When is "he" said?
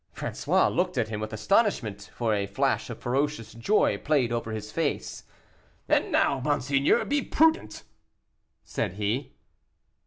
8.93-9.35